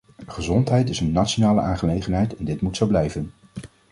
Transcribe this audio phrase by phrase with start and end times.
[0.27, 3.31] Gezondheid is een nationale aangelegenheid en dit moet zo blijven.